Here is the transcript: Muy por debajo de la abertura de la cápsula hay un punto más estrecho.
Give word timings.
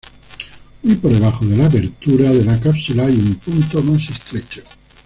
Muy 0.81 0.95
por 0.95 1.11
debajo 1.11 1.45
de 1.45 1.57
la 1.57 1.67
abertura 1.67 2.31
de 2.31 2.43
la 2.43 2.59
cápsula 2.59 3.05
hay 3.05 3.13
un 3.13 3.35
punto 3.35 3.83
más 3.83 4.09
estrecho. 4.09 4.63